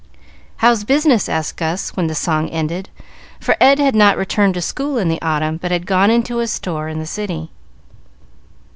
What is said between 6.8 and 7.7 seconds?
in the city.